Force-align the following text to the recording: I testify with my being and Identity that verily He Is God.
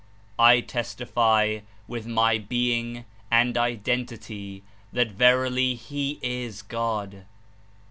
I 0.39 0.61
testify 0.61 1.59
with 1.87 2.07
my 2.07 2.39
being 2.39 3.05
and 3.29 3.55
Identity 3.55 4.63
that 4.91 5.11
verily 5.11 5.75
He 5.75 6.17
Is 6.23 6.63
God. 6.63 7.25